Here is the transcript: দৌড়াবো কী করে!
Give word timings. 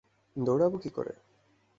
দৌড়াবো 0.35 0.77
কী 0.77 0.89
করে! 0.89 1.13